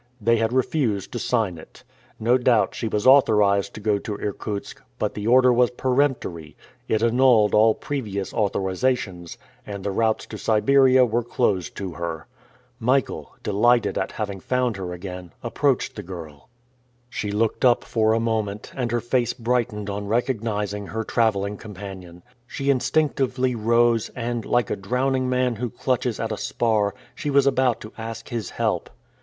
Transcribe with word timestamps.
They 0.19 0.37
had 0.37 0.51
refused 0.51 1.11
to 1.11 1.19
sign 1.19 1.59
it. 1.59 1.83
No 2.19 2.35
doubt 2.39 2.73
she 2.73 2.87
was 2.87 3.05
authorized 3.05 3.75
to 3.75 3.79
go 3.79 3.99
to 3.99 4.15
Irkutsk, 4.17 4.81
but 4.97 5.13
the 5.13 5.27
order 5.27 5.53
was 5.53 5.69
peremptory 5.69 6.57
it 6.87 7.03
annulled 7.03 7.53
all 7.53 7.75
previous 7.75 8.33
au 8.33 8.49
thorizations, 8.49 9.37
and 9.63 9.83
the 9.83 9.91
routes 9.91 10.25
to 10.25 10.39
Siberia 10.39 11.05
were 11.05 11.21
closed 11.21 11.75
to 11.77 11.91
her. 11.91 12.25
Michael, 12.79 13.35
delighted 13.43 13.95
at 13.95 14.13
having 14.13 14.39
found 14.39 14.75
her 14.77 14.91
again, 14.91 15.33
approached 15.43 15.95
the 15.95 16.01
girl. 16.01 16.49
She 17.07 17.29
looked 17.29 17.63
up 17.63 17.83
for 17.83 18.13
a 18.13 18.19
moment 18.19 18.71
and 18.75 18.91
her 18.91 19.01
face 19.01 19.33
brightened 19.33 19.87
on 19.87 20.07
recognizing 20.07 20.87
her 20.87 21.03
traveling 21.03 21.57
companion. 21.57 22.23
She 22.47 22.71
instinctively 22.71 23.53
rose 23.53 24.09
and, 24.15 24.45
like 24.45 24.71
a 24.71 24.75
drowning 24.75 25.29
man 25.29 25.57
who 25.57 25.69
clutches 25.69 26.19
at 26.19 26.31
a 26.31 26.37
spar, 26.39 26.95
she 27.13 27.29
was 27.29 27.45
about 27.45 27.79
to 27.81 27.93
ask 27.99 28.29
his 28.29 28.49
help. 28.49 28.89